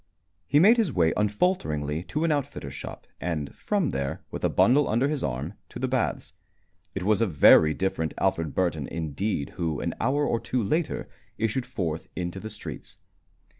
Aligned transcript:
He 0.47 0.59
made 0.59 0.77
his 0.77 0.91
way 0.91 1.13
unfalteringly 1.15 2.01
to 2.05 2.23
an 2.23 2.31
outfitter's 2.31 2.73
shop, 2.73 3.05
and 3.19 3.53
from 3.55 3.91
there, 3.91 4.23
with 4.31 4.43
a 4.43 4.49
bundle 4.49 4.89
under 4.89 5.07
his 5.07 5.23
arm, 5.23 5.53
to 5.69 5.77
the 5.77 5.87
baths. 5.87 6.33
It 6.95 7.03
was 7.03 7.21
a 7.21 7.27
very 7.27 7.75
different 7.75 8.15
Alfred 8.17 8.55
Burton 8.55 8.87
indeed 8.87 9.49
who, 9.61 9.79
an 9.79 9.93
hour 10.01 10.25
or 10.25 10.39
two 10.39 10.63
later, 10.63 11.07
issued 11.37 11.67
forth 11.67 12.07
into 12.15 12.39
the 12.39 12.49
streets. 12.49 12.97